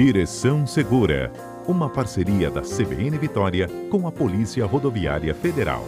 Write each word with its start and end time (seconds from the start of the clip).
Direção 0.00 0.64
Segura, 0.64 1.32
uma 1.66 1.92
parceria 1.92 2.48
da 2.48 2.60
CBN 2.60 3.18
Vitória 3.18 3.66
com 3.90 4.06
a 4.06 4.12
Polícia 4.12 4.64
Rodoviária 4.64 5.34
Federal. 5.34 5.82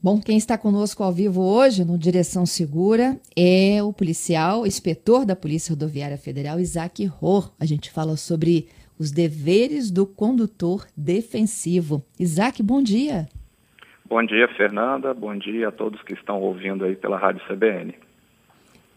Bom, 0.00 0.20
quem 0.20 0.36
está 0.36 0.56
conosco 0.56 1.02
ao 1.02 1.10
vivo 1.10 1.42
hoje 1.42 1.84
no 1.84 1.98
Direção 1.98 2.46
Segura 2.46 3.16
é 3.36 3.82
o 3.82 3.92
policial, 3.92 4.64
inspetor 4.64 5.26
da 5.26 5.34
Polícia 5.34 5.72
Rodoviária 5.72 6.16
Federal, 6.16 6.60
Isaac 6.60 7.04
Ror. 7.04 7.52
A 7.58 7.66
gente 7.66 7.90
fala 7.90 8.16
sobre 8.16 8.68
os 8.96 9.10
deveres 9.10 9.90
do 9.90 10.06
condutor 10.06 10.86
defensivo. 10.96 12.04
Isaac, 12.20 12.62
bom 12.62 12.80
dia. 12.80 13.26
Bom 14.08 14.24
dia, 14.24 14.46
Fernanda. 14.56 15.12
Bom 15.12 15.36
dia 15.36 15.70
a 15.70 15.72
todos 15.72 16.00
que 16.02 16.14
estão 16.14 16.40
ouvindo 16.40 16.84
aí 16.84 16.94
pela 16.94 17.18
Rádio 17.18 17.42
CBN. 17.48 17.96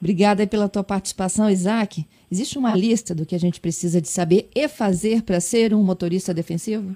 Obrigada 0.06 0.46
pela 0.46 0.70
tua 0.70 0.84
participação, 0.84 1.50
Isaac. 1.50 2.06
Existe 2.32 2.60
uma 2.60 2.76
lista 2.76 3.16
do 3.16 3.26
que 3.26 3.34
a 3.34 3.40
gente 3.40 3.60
precisa 3.60 4.00
de 4.00 4.08
saber 4.08 4.48
e 4.56 4.68
fazer 4.68 5.24
para 5.24 5.40
ser 5.40 5.74
um 5.74 5.82
motorista 5.84 6.32
defensivo? 6.32 6.96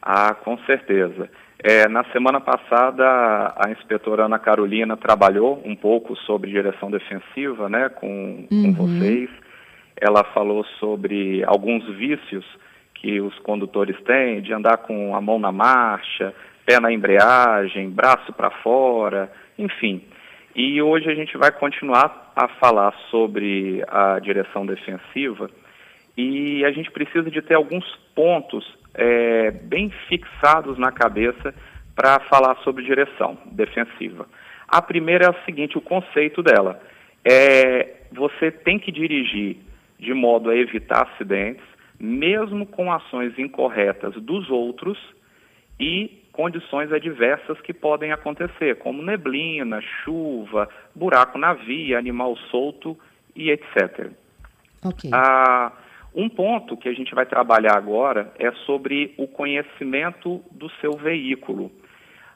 Ah, 0.00 0.32
com 0.32 0.56
certeza. 0.58 1.28
É, 1.58 1.88
na 1.88 2.04
semana 2.12 2.40
passada, 2.40 3.52
a 3.56 3.68
inspetora 3.68 4.26
Ana 4.26 4.38
Carolina 4.38 4.96
trabalhou 4.96 5.60
um 5.64 5.74
pouco 5.74 6.14
sobre 6.18 6.52
direção 6.52 6.88
defensiva 6.88 7.68
né, 7.68 7.88
com, 7.88 8.46
uhum. 8.48 8.72
com 8.72 8.86
vocês. 8.86 9.28
Ela 10.00 10.22
falou 10.22 10.64
sobre 10.78 11.42
alguns 11.44 11.84
vícios 11.96 12.44
que 12.94 13.20
os 13.20 13.36
condutores 13.40 14.00
têm, 14.04 14.40
de 14.40 14.52
andar 14.52 14.76
com 14.76 15.16
a 15.16 15.20
mão 15.20 15.40
na 15.40 15.50
marcha, 15.50 16.32
pé 16.64 16.78
na 16.78 16.92
embreagem, 16.92 17.90
braço 17.90 18.32
para 18.32 18.52
fora, 18.62 19.32
enfim. 19.58 20.00
E 20.54 20.80
hoje 20.80 21.10
a 21.10 21.14
gente 21.14 21.36
vai 21.36 21.50
continuar 21.50 22.32
a 22.36 22.46
falar 22.46 22.94
sobre 23.10 23.82
a 23.88 24.20
direção 24.20 24.64
defensiva 24.64 25.50
e 26.16 26.64
a 26.64 26.70
gente 26.70 26.92
precisa 26.92 27.28
de 27.28 27.42
ter 27.42 27.54
alguns 27.54 27.84
pontos 28.14 28.64
é, 28.94 29.50
bem 29.50 29.90
fixados 30.08 30.78
na 30.78 30.92
cabeça 30.92 31.52
para 31.96 32.20
falar 32.20 32.56
sobre 32.62 32.84
direção 32.84 33.36
defensiva. 33.46 34.28
A 34.68 34.80
primeira 34.80 35.26
é 35.26 35.30
o 35.30 35.44
seguinte, 35.44 35.76
o 35.76 35.80
conceito 35.80 36.40
dela 36.40 36.80
é 37.24 38.04
você 38.12 38.52
tem 38.52 38.78
que 38.78 38.92
dirigir 38.92 39.56
de 39.98 40.14
modo 40.14 40.50
a 40.50 40.56
evitar 40.56 41.02
acidentes, 41.02 41.64
mesmo 41.98 42.64
com 42.64 42.92
ações 42.92 43.36
incorretas 43.38 44.14
dos 44.14 44.48
outros 44.50 44.96
e 45.80 46.23
condições 46.34 46.92
adversas 46.92 47.60
que 47.60 47.72
podem 47.72 48.12
acontecer, 48.12 48.76
como 48.78 49.02
neblina, 49.02 49.80
chuva, 49.80 50.68
buraco 50.94 51.38
na 51.38 51.54
via, 51.54 51.96
animal 51.96 52.36
solto 52.50 52.98
e 53.34 53.50
etc. 53.50 54.10
Okay. 54.84 55.10
Ah, 55.12 55.72
um 56.14 56.28
ponto 56.28 56.76
que 56.76 56.88
a 56.88 56.92
gente 56.92 57.14
vai 57.14 57.24
trabalhar 57.24 57.76
agora 57.76 58.32
é 58.36 58.50
sobre 58.66 59.14
o 59.16 59.28
conhecimento 59.28 60.42
do 60.50 60.68
seu 60.80 60.92
veículo. 60.92 61.70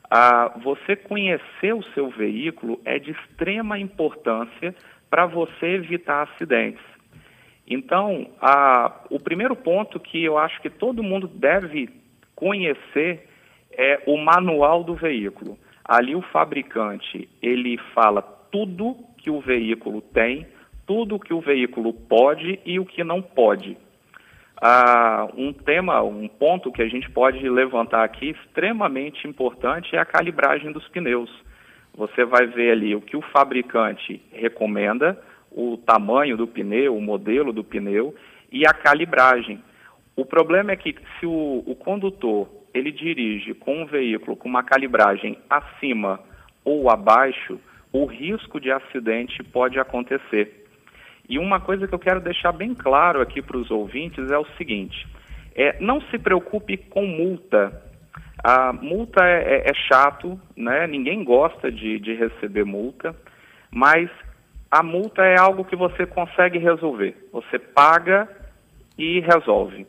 Ah, 0.08 0.54
você 0.62 0.94
conhecer 0.94 1.74
o 1.74 1.82
seu 1.92 2.08
veículo 2.08 2.80
é 2.84 3.00
de 3.00 3.10
extrema 3.10 3.80
importância 3.80 4.74
para 5.10 5.26
você 5.26 5.66
evitar 5.74 6.22
acidentes. 6.22 6.84
Então, 7.66 8.30
ah, 8.41 9.00
o 9.10 9.19
primeiro 9.19 9.56
ponto 9.56 9.98
que 9.98 10.22
eu 10.22 10.38
acho 10.38 10.62
que 10.62 10.70
todo 10.70 11.02
mundo 11.02 11.26
deve 11.26 11.91
conhecer 12.36 13.28
é 13.79 14.03
o 14.07 14.19
manual 14.19 14.83
do 14.83 14.95
veículo. 14.95 15.57
Ali 15.84 16.17
o 16.17 16.21
fabricante, 16.21 17.29
ele 17.41 17.79
fala 17.95 18.21
tudo 18.21 18.97
que 19.17 19.31
o 19.31 19.41
veículo 19.41 20.03
tem, 20.03 20.47
tudo 20.84 21.21
que 21.21 21.33
o 21.33 21.41
veículo 21.41 21.93
pode 21.93 22.59
e 22.67 22.81
o 22.81 22.84
que 22.84 23.05
não 23.05 23.23
pode. 23.23 23.77
Ah, 24.61 25.29
um 25.37 25.53
tema, 25.53 26.03
um 26.03 26.27
ponto 26.27 26.72
que 26.72 26.83
a 26.83 26.88
gente 26.88 27.09
pode 27.11 27.49
levantar 27.49 28.03
aqui 28.03 28.31
extremamente 28.31 29.27
importante 29.28 29.94
é 29.94 30.00
a 30.00 30.05
calibragem 30.05 30.72
dos 30.72 30.87
pneus. 30.88 31.31
Você 31.94 32.25
vai 32.25 32.47
ver 32.47 32.72
ali 32.72 32.94
o 32.94 33.00
que 33.00 33.17
o 33.17 33.22
fabricante 33.22 34.21
recomenda, 34.33 35.17
o 35.50 35.77
tamanho 35.77 36.37
do 36.37 36.47
pneu, 36.47 36.97
o 36.97 37.00
modelo 37.00 37.53
do 37.53 37.62
pneu 37.62 38.15
e 38.50 38.67
a 38.67 38.72
calibragem. 38.72 39.62
O 40.17 40.25
problema 40.25 40.72
é 40.72 40.77
que 40.77 40.97
se 41.19 41.27
o, 41.27 41.62
o 41.65 41.77
condutor 41.77 42.49
ele 42.78 42.93
dirige 42.93 43.55
com 43.55 43.83
um 43.83 43.87
veículo 43.87 44.37
com 44.37 44.49
uma 44.49 44.62
calibragem 44.62 45.39
acima 45.49 46.21
ou 46.65 46.91
abaixo, 46.91 47.59
o 47.93 48.05
risco 48.05 48.61
de 48.61 48.71
acidente 48.71 49.43
pode 49.43 49.78
acontecer. 49.78 50.66
E 51.28 51.38
uma 51.38 51.61
coisa 51.61 51.87
que 51.87 51.94
eu 51.94 51.99
quero 51.99 52.21
deixar 52.21 52.53
bem 52.53 52.75
claro 52.75 53.21
aqui 53.21 53.43
para 53.43 53.56
os 53.56 53.71
ouvintes 53.71 54.31
é 54.31 54.38
o 54.38 54.47
seguinte: 54.56 55.06
é, 55.55 55.77
não 55.81 56.00
se 56.03 56.19
preocupe 56.19 56.77
com 56.77 57.06
multa. 57.06 57.83
A 58.43 58.72
multa 58.72 59.27
é, 59.27 59.56
é, 59.56 59.71
é 59.71 59.75
chato, 59.75 60.41
né? 60.56 60.87
ninguém 60.87 61.25
gosta 61.25 61.72
de, 61.72 61.99
de 61.99 62.15
receber 62.15 62.65
multa, 62.65 63.15
mas 63.71 64.09
a 64.71 64.83
multa 64.83 65.25
é 65.25 65.37
algo 65.37 65.65
que 65.65 65.75
você 65.75 66.06
consegue 66.06 66.59
resolver. 66.59 67.17
Você 67.33 67.59
paga 67.59 68.28
e 68.97 69.21
resolve. 69.21 69.87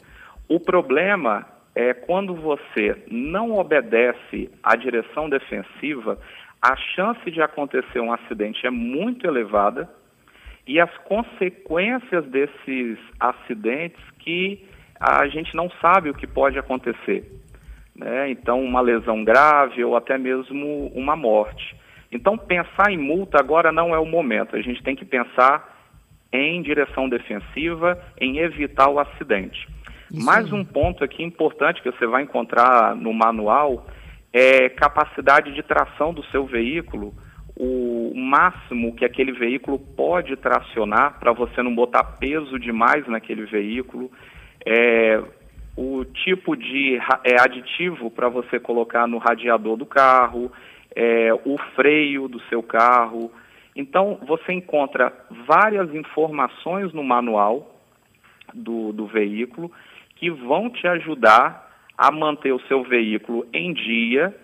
O 0.47 0.59
problema 0.59 1.45
é 1.75 1.93
quando 1.93 2.33
você 2.33 3.03
não 3.09 3.57
obedece 3.57 4.49
à 4.63 4.75
direção 4.75 5.29
defensiva, 5.29 6.19
a 6.61 6.75
chance 6.75 7.31
de 7.31 7.41
acontecer 7.41 7.99
um 7.99 8.11
acidente 8.11 8.65
é 8.65 8.69
muito 8.69 9.25
elevada 9.25 9.89
e 10.67 10.79
as 10.79 10.95
consequências 10.99 12.25
desses 12.25 12.97
acidentes 13.19 14.01
que 14.19 14.63
a 14.99 15.27
gente 15.27 15.55
não 15.55 15.69
sabe 15.81 16.09
o 16.09 16.13
que 16.13 16.27
pode 16.27 16.59
acontecer. 16.59 17.23
Né? 17.95 18.29
Então, 18.29 18.61
uma 18.61 18.81
lesão 18.81 19.23
grave 19.23 19.83
ou 19.83 19.95
até 19.95 20.17
mesmo 20.17 20.87
uma 20.93 21.15
morte. 21.15 21.75
Então, 22.11 22.37
pensar 22.37 22.91
em 22.91 22.97
multa 22.97 23.39
agora 23.39 23.71
não 23.71 23.95
é 23.95 23.99
o 23.99 24.05
momento. 24.05 24.55
A 24.55 24.61
gente 24.61 24.83
tem 24.83 24.95
que 24.95 25.05
pensar 25.05 25.77
em 26.31 26.61
direção 26.61 27.07
defensiva, 27.07 27.99
em 28.19 28.39
evitar 28.39 28.89
o 28.89 28.99
acidente. 28.99 29.67
Isso 30.11 30.25
Mais 30.25 30.51
um 30.51 30.65
ponto 30.65 31.03
aqui 31.03 31.23
importante 31.23 31.81
que 31.81 31.91
você 31.91 32.07
vai 32.07 32.23
encontrar 32.23 32.95
no 32.95 33.13
manual 33.13 33.85
é 34.33 34.69
capacidade 34.69 35.53
de 35.53 35.61
tração 35.61 36.13
do 36.13 36.23
seu 36.25 36.45
veículo, 36.45 37.13
o 37.55 38.13
máximo 38.15 38.95
que 38.95 39.03
aquele 39.03 39.31
veículo 39.31 39.77
pode 39.77 40.35
tracionar 40.37 41.19
para 41.19 41.33
você 41.33 41.61
não 41.61 41.75
botar 41.75 42.03
peso 42.03 42.57
demais 42.57 43.05
naquele 43.07 43.45
veículo, 43.45 44.09
é, 44.65 45.21
o 45.75 46.05
tipo 46.05 46.55
de 46.55 46.97
é, 47.23 47.39
aditivo 47.39 48.09
para 48.09 48.29
você 48.29 48.59
colocar 48.59 49.07
no 49.07 49.17
radiador 49.17 49.77
do 49.77 49.85
carro, 49.85 50.51
é, 50.95 51.33
o 51.45 51.57
freio 51.75 52.27
do 52.27 52.39
seu 52.43 52.63
carro. 52.63 53.31
Então, 53.75 54.19
você 54.25 54.53
encontra 54.53 55.13
várias 55.47 55.93
informações 55.93 56.93
no 56.93 57.03
manual 57.03 57.75
do, 58.53 58.91
do 58.91 59.05
veículo 59.05 59.71
que 60.19 60.29
vão 60.29 60.69
te 60.69 60.85
ajudar 60.85 61.67
a 61.97 62.11
manter 62.11 62.51
o 62.51 62.61
seu 62.67 62.83
veículo 62.83 63.47
em 63.53 63.73
dia 63.73 64.35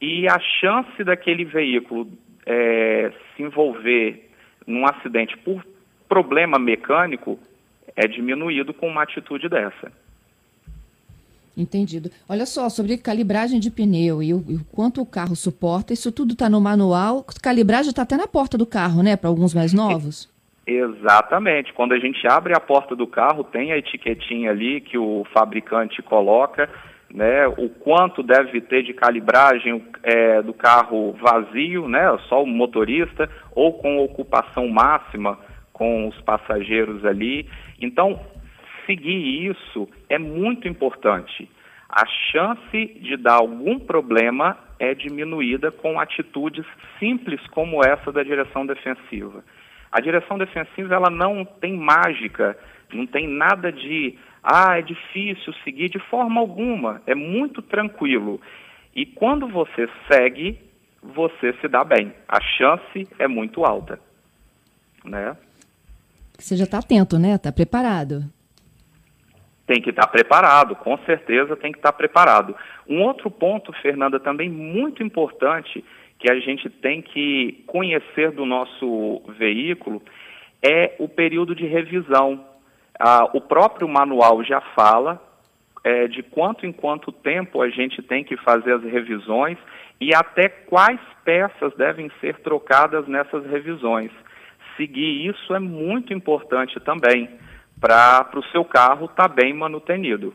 e 0.00 0.28
a 0.28 0.38
chance 0.60 1.04
daquele 1.04 1.44
veículo 1.44 2.08
é, 2.44 3.12
se 3.34 3.42
envolver 3.42 4.28
num 4.66 4.84
acidente 4.86 5.36
por 5.38 5.64
problema 6.08 6.58
mecânico 6.58 7.38
é 7.96 8.06
diminuído 8.08 8.74
com 8.74 8.88
uma 8.88 9.04
atitude 9.04 9.48
dessa. 9.48 9.92
Entendido. 11.56 12.10
Olha 12.28 12.44
só, 12.44 12.68
sobre 12.68 12.98
calibragem 12.98 13.60
de 13.60 13.70
pneu 13.70 14.20
e 14.20 14.34
o, 14.34 14.44
e 14.48 14.56
o 14.56 14.64
quanto 14.72 15.00
o 15.00 15.06
carro 15.06 15.36
suporta, 15.36 15.92
isso 15.92 16.10
tudo 16.10 16.32
está 16.32 16.50
no 16.50 16.60
manual. 16.60 17.24
Calibragem 17.40 17.90
está 17.90 18.02
até 18.02 18.16
na 18.16 18.26
porta 18.26 18.58
do 18.58 18.66
carro, 18.66 19.02
né? 19.04 19.16
Para 19.16 19.28
alguns 19.28 19.54
mais 19.54 19.72
novos. 19.72 20.28
Exatamente. 20.66 21.72
Quando 21.72 21.92
a 21.92 21.98
gente 21.98 22.26
abre 22.26 22.54
a 22.54 22.60
porta 22.60 22.96
do 22.96 23.06
carro, 23.06 23.44
tem 23.44 23.72
a 23.72 23.78
etiquetinha 23.78 24.50
ali 24.50 24.80
que 24.80 24.96
o 24.96 25.26
fabricante 25.32 26.02
coloca, 26.02 26.68
né, 27.12 27.46
o 27.46 27.68
quanto 27.68 28.22
deve 28.22 28.60
ter 28.60 28.82
de 28.82 28.92
calibragem 28.92 29.84
é, 30.02 30.42
do 30.42 30.54
carro 30.54 31.12
vazio, 31.12 31.86
né, 31.86 32.18
só 32.28 32.42
o 32.42 32.46
motorista, 32.46 33.30
ou 33.54 33.74
com 33.74 34.02
ocupação 34.02 34.66
máxima 34.68 35.38
com 35.72 36.08
os 36.08 36.20
passageiros 36.22 37.04
ali. 37.04 37.48
Então, 37.80 38.18
seguir 38.86 39.50
isso 39.50 39.88
é 40.08 40.18
muito 40.18 40.66
importante. 40.66 41.48
A 41.88 42.06
chance 42.32 42.86
de 43.00 43.16
dar 43.16 43.34
algum 43.34 43.78
problema 43.78 44.56
é 44.78 44.94
diminuída 44.94 45.70
com 45.70 46.00
atitudes 46.00 46.64
simples 46.98 47.40
como 47.48 47.84
essa 47.84 48.10
da 48.10 48.22
direção 48.22 48.66
defensiva. 48.66 49.44
A 49.94 50.00
direção 50.00 50.36
defensiva 50.36 50.92
ela 50.92 51.08
não 51.08 51.44
tem 51.44 51.78
mágica, 51.78 52.58
não 52.92 53.06
tem 53.06 53.28
nada 53.28 53.70
de 53.70 54.18
ah, 54.42 54.76
é 54.76 54.82
difícil 54.82 55.54
seguir 55.62 55.88
de 55.88 56.00
forma 56.10 56.40
alguma, 56.40 57.00
é 57.06 57.14
muito 57.14 57.62
tranquilo. 57.62 58.40
E 58.92 59.06
quando 59.06 59.46
você 59.46 59.88
segue, 60.10 60.58
você 61.00 61.52
se 61.60 61.68
dá 61.68 61.84
bem. 61.84 62.12
A 62.26 62.40
chance 62.40 63.08
é 63.20 63.28
muito 63.28 63.64
alta. 63.64 64.00
né? 65.04 65.36
Você 66.36 66.56
já 66.56 66.64
está 66.64 66.78
atento, 66.78 67.16
né? 67.16 67.36
Está 67.36 67.52
preparado. 67.52 68.24
Tem 69.64 69.80
que 69.80 69.90
estar 69.90 70.06
tá 70.06 70.08
preparado, 70.08 70.74
com 70.74 70.98
certeza 71.06 71.56
tem 71.56 71.70
que 71.70 71.78
estar 71.78 71.92
tá 71.92 71.96
preparado. 71.96 72.56
Um 72.88 73.00
outro 73.00 73.30
ponto, 73.30 73.72
Fernanda, 73.80 74.18
também 74.18 74.50
muito 74.50 75.04
importante 75.04 75.84
que 76.24 76.30
a 76.30 76.40
gente 76.40 76.70
tem 76.70 77.02
que 77.02 77.62
conhecer 77.66 78.30
do 78.30 78.46
nosso 78.46 79.20
veículo 79.38 80.00
é 80.62 80.96
o 80.98 81.06
período 81.06 81.54
de 81.54 81.66
revisão. 81.66 82.42
Ah, 82.98 83.28
o 83.34 83.42
próprio 83.42 83.86
manual 83.86 84.42
já 84.42 84.58
fala 84.74 85.22
é, 85.84 86.08
de 86.08 86.22
quanto 86.22 86.64
em 86.64 86.72
quanto 86.72 87.12
tempo 87.12 87.60
a 87.60 87.68
gente 87.68 88.00
tem 88.00 88.24
que 88.24 88.38
fazer 88.38 88.72
as 88.72 88.82
revisões 88.82 89.58
e 90.00 90.14
até 90.14 90.48
quais 90.48 90.98
peças 91.26 91.74
devem 91.76 92.10
ser 92.22 92.38
trocadas 92.38 93.06
nessas 93.06 93.44
revisões. 93.44 94.10
Seguir 94.78 95.26
isso 95.28 95.54
é 95.54 95.58
muito 95.58 96.14
importante 96.14 96.80
também 96.80 97.28
para 97.78 98.30
o 98.34 98.44
seu 98.44 98.64
carro 98.64 99.04
estar 99.04 99.28
tá 99.28 99.34
bem 99.34 99.52
manutenido. 99.52 100.32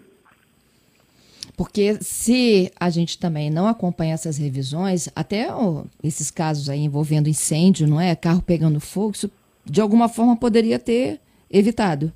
Porque 1.59 1.95
se 1.95 2.71
a 2.79 2.89
gente 2.89 3.19
também 3.19 3.50
não 3.50 3.67
acompanha 3.67 4.13
essas 4.13 4.38
revisões, 4.38 5.09
até 5.13 5.53
oh, 5.53 5.83
esses 6.01 6.31
casos 6.31 6.69
aí 6.69 6.79
envolvendo 6.79 7.27
incêndio, 7.27 7.85
não 7.85 8.00
é? 8.00 8.15
Carro 8.15 8.41
pegando 8.41 8.79
fogo, 8.79 9.11
isso 9.11 9.29
de 9.65 9.81
alguma 9.81 10.07
forma 10.07 10.39
poderia 10.39 10.79
ter 10.79 11.19
evitado. 11.51 12.13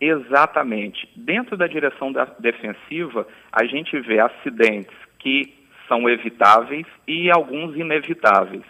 Exatamente. 0.00 1.06
Dentro 1.14 1.58
da 1.58 1.66
direção 1.66 2.10
da 2.10 2.24
defensiva, 2.38 3.28
a 3.52 3.66
gente 3.66 4.00
vê 4.00 4.18
acidentes 4.18 4.96
que 5.18 5.52
são 5.86 6.08
evitáveis 6.08 6.86
e 7.06 7.30
alguns 7.30 7.76
inevitáveis. 7.76 8.64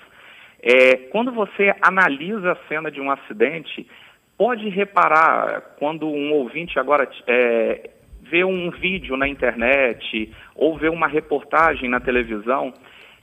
É, 0.61 0.97
quando 1.13 1.31
você 1.31 1.73
analisa 1.81 2.51
a 2.51 2.69
cena 2.69 2.91
de 2.91 3.01
um 3.01 3.13
acidente, 3.13 3.87
pode 4.37 4.69
reparar 4.71 5.77
quando 5.79 6.09
um 6.09 6.33
ouvinte 6.33 6.81
agora 6.81 7.09
é, 7.29 7.91
vê 8.31 8.45
um 8.45 8.71
vídeo 8.71 9.17
na 9.17 9.27
internet 9.27 10.33
ou 10.55 10.79
vê 10.79 10.89
uma 10.89 11.09
reportagem 11.09 11.89
na 11.89 12.01
televisão, 12.01 12.73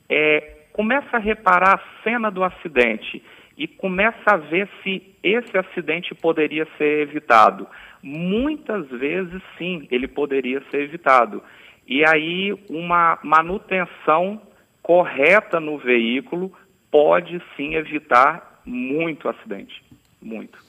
é, 0.10 0.66
começa 0.74 1.18
a 1.18 1.20
reparar 1.20 1.76
a 1.76 2.04
cena 2.04 2.30
do 2.30 2.44
acidente 2.44 3.24
e 3.58 3.68
começa 3.68 4.34
a 4.34 4.38
ver 4.38 4.70
se 4.84 5.02
esse 5.24 5.58
acidente 5.58 6.14
poderia 6.14 6.68
ser 6.78 7.02
evitado. 7.02 7.68
Muitas 8.04 8.88
vezes, 8.90 9.42
sim, 9.58 9.88
ele 9.90 10.08
poderia 10.08 10.62
ser 10.70 10.82
evitado. 10.82 11.42
E 11.88 12.06
aí, 12.06 12.54
uma 12.70 13.18
manutenção 13.24 14.42
correta 14.84 15.60
no 15.60 15.78
veículo 15.78 16.54
pode 16.92 17.42
sim 17.56 17.76
evitar 17.76 18.62
muito 18.66 19.28
acidente. 19.28 19.84
Muito. 20.22 20.60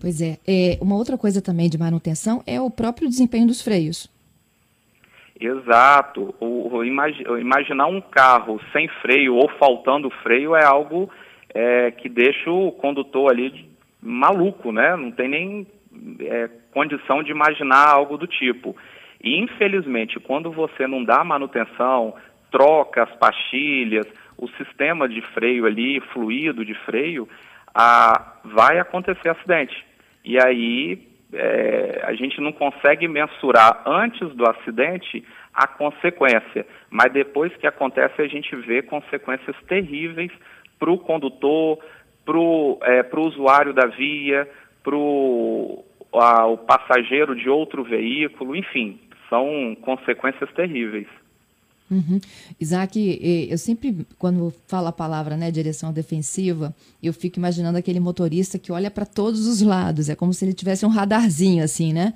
Pois 0.00 0.20
é. 0.20 0.38
é. 0.46 0.78
Uma 0.80 0.96
outra 0.96 1.16
coisa 1.16 1.40
também 1.40 1.68
de 1.68 1.78
manutenção 1.78 2.42
é 2.46 2.60
o 2.60 2.70
próprio 2.70 3.08
desempenho 3.08 3.46
dos 3.46 3.62
freios. 3.62 4.10
Exato. 5.38 6.34
O, 6.40 6.76
o, 6.76 6.84
imaginar 6.84 7.86
um 7.86 8.00
carro 8.00 8.60
sem 8.72 8.88
freio 9.02 9.34
ou 9.34 9.48
faltando 9.58 10.10
freio 10.22 10.56
é 10.56 10.64
algo 10.64 11.10
é, 11.54 11.90
que 11.90 12.08
deixa 12.08 12.50
o 12.50 12.72
condutor 12.72 13.30
ali 13.30 13.68
maluco, 14.02 14.72
né? 14.72 14.96
Não 14.96 15.10
tem 15.10 15.28
nem 15.28 15.66
é, 16.20 16.48
condição 16.72 17.22
de 17.22 17.30
imaginar 17.30 17.88
algo 17.88 18.16
do 18.16 18.26
tipo. 18.26 18.76
E 19.22 19.38
infelizmente, 19.38 20.20
quando 20.20 20.50
você 20.50 20.86
não 20.86 21.02
dá 21.02 21.24
manutenção, 21.24 22.14
troca 22.50 23.02
as 23.02 23.12
pastilhas, 23.16 24.06
o 24.38 24.48
sistema 24.48 25.08
de 25.08 25.20
freio 25.20 25.66
ali, 25.66 26.00
fluido 26.12 26.64
de 26.64 26.74
freio, 26.74 27.28
vai 28.44 28.78
acontecer 28.78 29.28
acidente. 29.28 29.84
E 30.24 30.38
aí 30.42 31.06
é, 31.32 32.00
a 32.04 32.14
gente 32.14 32.40
não 32.40 32.52
consegue 32.52 33.06
mensurar 33.06 33.82
antes 33.86 34.28
do 34.34 34.48
acidente 34.48 35.24
a 35.52 35.66
consequência, 35.66 36.66
mas 36.90 37.12
depois 37.12 37.54
que 37.56 37.66
acontece 37.66 38.20
a 38.20 38.28
gente 38.28 38.54
vê 38.56 38.82
consequências 38.82 39.56
terríveis 39.68 40.30
para 40.78 40.90
o 40.90 40.98
condutor, 40.98 41.78
para 42.24 42.38
o 42.38 42.78
é, 42.82 43.04
usuário 43.16 43.72
da 43.72 43.86
via, 43.86 44.48
para 44.82 44.96
o 44.96 45.84
passageiro 46.66 47.34
de 47.34 47.48
outro 47.48 47.82
veículo, 47.82 48.54
enfim, 48.54 49.00
são 49.28 49.76
consequências 49.82 50.50
terríveis. 50.52 51.08
Uhum. 51.90 52.20
Isaac, 52.60 53.48
eu 53.48 53.56
sempre, 53.58 54.06
quando 54.18 54.52
falo 54.66 54.88
a 54.88 54.92
palavra 54.92 55.36
né, 55.36 55.50
direção 55.50 55.92
defensiva, 55.92 56.74
eu 57.02 57.12
fico 57.12 57.38
imaginando 57.38 57.78
aquele 57.78 58.00
motorista 58.00 58.58
que 58.58 58.72
olha 58.72 58.90
para 58.90 59.06
todos 59.06 59.46
os 59.46 59.62
lados, 59.62 60.08
é 60.08 60.16
como 60.16 60.32
se 60.34 60.44
ele 60.44 60.52
tivesse 60.52 60.84
um 60.84 60.88
radarzinho 60.88 61.62
assim, 61.62 61.92
né? 61.92 62.14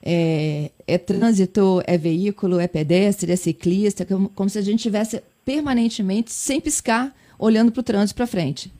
É, 0.00 0.70
é 0.86 0.96
trânsito, 0.96 1.82
é 1.84 1.98
veículo, 1.98 2.60
é 2.60 2.68
pedestre, 2.68 3.32
é 3.32 3.36
ciclista, 3.36 4.06
como, 4.06 4.28
como 4.28 4.48
se 4.48 4.58
a 4.58 4.62
gente 4.62 4.80
tivesse 4.80 5.20
permanentemente, 5.44 6.32
sem 6.32 6.60
piscar, 6.60 7.12
olhando 7.38 7.72
para 7.72 7.80
o 7.80 7.82
trânsito 7.82 8.16
para 8.16 8.26
frente. 8.26 8.72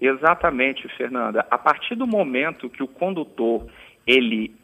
Exatamente, 0.00 0.86
Fernanda. 0.96 1.46
A 1.50 1.56
partir 1.56 1.94
do 1.94 2.06
momento 2.06 2.68
que 2.68 2.82
o 2.82 2.88
condutor 2.88 3.66
ele 4.06 4.54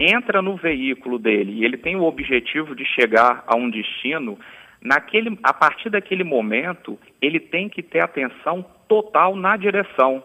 entra 0.00 0.40
no 0.40 0.56
veículo 0.56 1.18
dele 1.18 1.60
e 1.60 1.64
ele 1.64 1.76
tem 1.76 1.94
o 1.94 2.04
objetivo 2.04 2.74
de 2.74 2.84
chegar 2.86 3.44
a 3.46 3.54
um 3.54 3.68
destino, 3.68 4.38
naquele, 4.82 5.38
a 5.42 5.52
partir 5.52 5.90
daquele 5.90 6.24
momento, 6.24 6.98
ele 7.20 7.38
tem 7.38 7.68
que 7.68 7.82
ter 7.82 8.00
atenção 8.00 8.64
total 8.88 9.36
na 9.36 9.56
direção. 9.58 10.24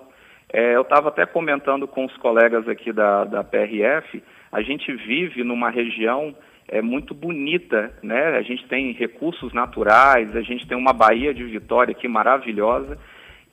É, 0.51 0.75
eu 0.75 0.83
estava 0.83 1.09
até 1.09 1.25
comentando 1.25 1.87
com 1.87 2.05
os 2.05 2.15
colegas 2.17 2.67
aqui 2.69 2.93
da, 2.93 3.25
da 3.25 3.43
PRF, 3.43 4.23
a 4.51 4.61
gente 4.61 4.93
vive 4.93 5.43
numa 5.43 5.69
região 5.69 6.33
é, 6.67 6.81
muito 6.81 7.13
bonita, 7.13 7.93
né? 8.01 8.37
A 8.37 8.41
gente 8.41 8.65
tem 8.67 8.93
recursos 8.93 9.53
naturais, 9.53 10.33
a 10.35 10.41
gente 10.41 10.65
tem 10.65 10.77
uma 10.77 10.93
Baía 10.93 11.33
de 11.33 11.43
Vitória 11.43 11.91
aqui 11.91 12.07
maravilhosa 12.07 12.97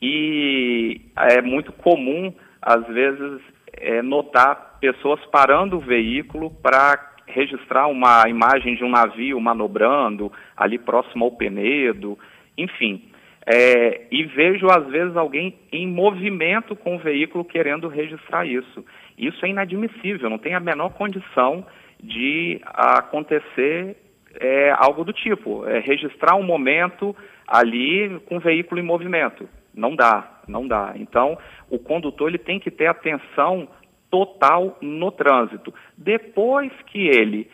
e 0.01 1.01
é 1.17 1.43
muito 1.43 1.73
comum, 1.73 2.33
às 2.61 2.87
vezes, 2.87 3.41
é, 3.73 4.01
notar 4.03 4.72
pessoas 4.83 5.25
parando 5.27 5.77
o 5.77 5.81
veículo 5.81 6.51
para 6.51 7.15
registrar 7.25 7.87
uma 7.87 8.29
imagem 8.29 8.75
de 8.75 8.83
um 8.83 8.91
navio 8.91 9.41
manobrando 9.41 10.33
ali 10.57 10.77
próximo 10.77 11.25
ao 11.25 11.31
Penedo, 11.31 12.19
enfim. 12.59 13.05
É, 13.47 14.09
e 14.11 14.25
vejo 14.25 14.67
às 14.67 14.85
vezes 14.89 15.17
alguém 15.17 15.55
em 15.71 15.87
movimento 15.87 16.75
com 16.75 16.97
o 16.97 16.99
veículo 16.99 17.45
querendo 17.45 17.87
registrar 17.87 18.45
isso. 18.45 18.85
Isso 19.17 19.47
é 19.47 19.51
inadmissível, 19.51 20.29
não 20.29 20.39
tem 20.39 20.55
a 20.55 20.61
menor 20.61 20.91
condição 20.95 21.65
de 22.03 22.61
acontecer 22.65 23.97
é, 24.41 24.75
algo 24.77 25.05
do 25.05 25.13
tipo, 25.13 25.65
é, 25.65 25.79
registrar 25.79 26.35
um 26.35 26.43
momento 26.43 27.15
ali 27.47 28.21
com 28.27 28.39
o 28.39 28.41
veículo 28.41 28.81
em 28.81 28.85
movimento. 28.85 29.49
Não 29.73 29.95
dá, 29.95 30.41
não 30.49 30.67
dá. 30.67 30.93
Então, 30.97 31.39
o 31.71 31.79
condutor 31.79 32.29
ele 32.29 32.39
tem 32.39 32.59
que 32.59 32.71
ter 32.71 32.89
atenção 32.89 33.69
total 34.13 34.77
no 34.83 35.11
trânsito. 35.11 35.73
Depois 35.97 36.71
que 36.89 37.09
ele 37.09 37.51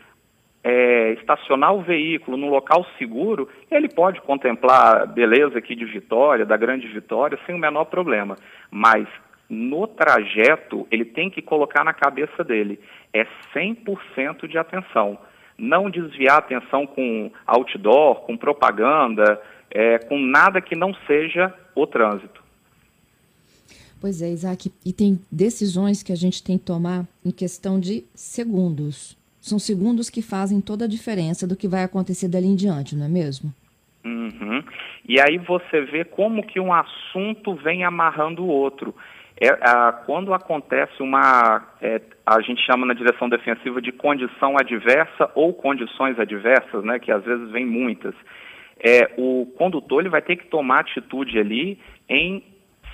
é, 0.65 1.13
estacionar 1.13 1.73
o 1.73 1.83
veículo 1.83 2.37
no 2.37 2.49
local 2.49 2.85
seguro, 2.99 3.49
ele 3.71 3.89
pode 3.89 4.21
contemplar 4.23 5.03
a 5.03 5.07
beleza 5.07 5.57
aqui 5.57 5.77
de 5.77 5.85
Vitória, 5.85 6.45
da 6.45 6.57
Grande 6.57 6.89
Vitória, 6.89 7.39
sem 7.47 7.55
o 7.55 7.59
menor 7.59 7.85
problema. 7.85 8.37
Mas 8.73 9.07
no 9.49 9.87
trajeto, 9.87 10.85
ele 10.91 11.05
tem 11.05 11.31
que 11.31 11.41
colocar 11.41 11.85
na 11.85 11.95
cabeça 11.95 12.43
dele, 12.43 12.81
é 13.15 13.25
100% 13.55 14.49
de 14.49 14.59
atenção. 14.59 15.17
Não 15.57 15.89
desviar 15.89 16.37
a 16.37 16.39
atenção 16.39 16.89
com 16.89 17.31
outdoor, 17.47 18.23
com 18.23 18.37
propaganda, 18.37 19.41
é, 19.71 19.99
com 19.99 20.19
nada 20.19 20.61
que 20.61 20.75
não 20.75 20.93
seja 21.07 21.55
o 21.75 21.87
trânsito. 21.87 22.38
Pois 24.01 24.23
é, 24.23 24.31
Isaac, 24.31 24.71
e 24.85 24.93
tem 24.93 25.19
decisões 25.31 26.03
que 26.03 26.13
a 26.13 26.17
gente 26.17 26.43
tem 26.43 26.57
que 26.57 26.65
tomar 26.65 27.05
em 27.25 27.31
questão 27.31 27.81
de 27.81 28.05
segundos. 28.15 29.17
São 29.41 29.59
segundos 29.59 30.09
que 30.09 30.23
fazem 30.23 30.61
toda 30.61 30.85
a 30.85 30.89
diferença 30.89 31.47
do 31.47 31.57
que 31.57 31.67
vai 31.67 31.83
acontecer 31.83 32.29
dali 32.29 32.47
em 32.47 32.55
diante, 32.55 32.95
não 32.95 33.07
é 33.07 33.09
mesmo? 33.09 33.53
Uhum. 34.05 34.63
E 35.09 35.21
aí 35.21 35.39
você 35.39 35.81
vê 35.83 36.05
como 36.05 36.47
que 36.47 36.61
um 36.61 36.73
assunto 36.73 37.55
vem 37.55 37.85
amarrando 37.85 38.43
o 38.45 38.49
outro. 38.49 38.95
É, 39.41 39.49
a, 39.49 39.93
quando 39.93 40.35
acontece 40.35 41.03
uma, 41.03 41.67
é, 41.81 42.01
a 42.27 42.41
gente 42.41 42.61
chama 42.65 42.87
na 42.87 42.95
direção 42.95 43.29
defensiva 43.29 43.81
de 43.81 43.93
condição 43.93 44.57
adversa 44.59 45.31
ou 45.35 45.53
condições 45.55 46.19
adversas, 46.19 46.85
né, 46.85 46.99
que 46.99 47.11
às 47.11 47.25
vezes 47.25 47.51
vem 47.51 47.65
muitas, 47.65 48.15
é, 48.81 49.13
o 49.17 49.47
condutor 49.57 50.01
ele 50.01 50.09
vai 50.09 50.23
ter 50.23 50.37
que 50.37 50.47
tomar 50.47 50.81
atitude 50.81 51.39
ali 51.39 51.79
em 52.09 52.43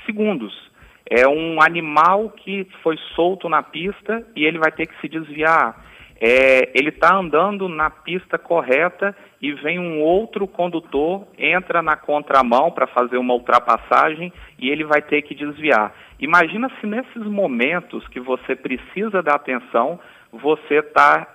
segundos. 0.06 0.72
É 1.08 1.28
um 1.28 1.60
animal 1.62 2.30
que 2.30 2.66
foi 2.82 2.98
solto 3.14 3.48
na 3.48 3.62
pista 3.62 4.26
e 4.34 4.44
ele 4.44 4.58
vai 4.58 4.72
ter 4.72 4.86
que 4.86 5.00
se 5.00 5.08
desviar. 5.08 5.76
é, 6.20 6.70
ele 6.74 6.90
está 6.90 7.14
andando 7.14 7.68
na 7.68 7.90
pista 7.90 8.38
correta 8.38 9.14
e 9.42 9.52
vem 9.52 9.78
um 9.78 10.00
outro 10.00 10.46
condutor, 10.46 11.26
entra 11.36 11.82
na 11.82 11.96
contramão 11.96 12.70
para 12.70 12.86
fazer 12.86 13.18
uma 13.18 13.34
ultrapassagem 13.34 14.32
e 14.58 14.70
ele 14.70 14.84
vai 14.84 15.02
ter 15.02 15.22
que 15.22 15.34
desviar. 15.34 15.92
Imagina 16.18 16.70
se 16.80 16.86
nesses 16.86 17.26
momentos 17.26 18.06
que 18.08 18.20
você 18.20 18.54
precisa 18.56 19.22
da 19.22 19.34
atenção, 19.34 19.98
você 20.32 20.76
está 20.76 21.26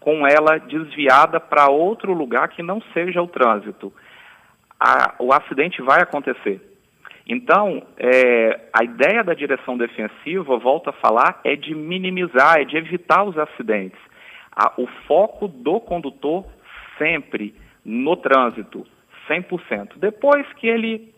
com 0.00 0.26
ela 0.26 0.58
desviada 0.58 1.38
para 1.38 1.70
outro 1.70 2.12
lugar 2.12 2.48
que 2.48 2.62
não 2.62 2.82
seja 2.92 3.22
o 3.22 3.28
trânsito. 3.28 3.92
A, 4.80 5.14
o 5.20 5.32
acidente 5.32 5.80
vai 5.80 6.02
acontecer. 6.02 6.60
Então, 7.28 7.82
é, 7.96 8.60
a 8.72 8.84
ideia 8.84 9.22
da 9.22 9.34
direção 9.34 9.76
defensiva, 9.76 10.58
volto 10.58 10.90
a 10.90 10.92
falar, 10.92 11.40
é 11.44 11.54
de 11.54 11.74
minimizar, 11.74 12.60
é 12.60 12.64
de 12.64 12.76
evitar 12.76 13.22
os 13.24 13.38
acidentes. 13.38 13.98
A, 14.50 14.72
o 14.76 14.86
foco 15.06 15.46
do 15.46 15.80
condutor 15.80 16.44
sempre 16.98 17.54
no 17.84 18.16
trânsito, 18.16 18.86
100%. 19.28 19.92
Depois 19.96 20.46
que 20.54 20.66
ele 20.66 21.12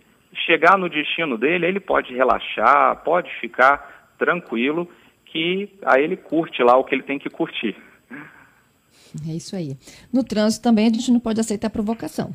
chegar 0.47 0.77
no 0.79 0.89
destino 0.89 1.39
dele, 1.39 1.67
ele 1.67 1.81
pode 1.81 2.15
relaxar, 2.15 3.03
pode 3.05 3.31
ficar 3.41 4.13
tranquilo, 4.19 4.89
que 5.27 5.69
aí 5.85 6.03
ele 6.03 6.17
curte 6.17 6.63
lá 6.63 6.77
o 6.77 6.85
que 6.85 6.95
ele 6.95 7.03
tem 7.03 7.19
que 7.19 7.31
curtir. 7.31 7.77
É 9.29 9.33
isso 9.33 9.55
aí. 9.55 9.77
No 10.13 10.25
trânsito 10.25 10.63
também 10.63 10.87
a 10.87 10.91
gente 10.91 11.11
não 11.11 11.21
pode 11.21 11.41
aceitar 11.41 11.71
provocação. 11.71 12.33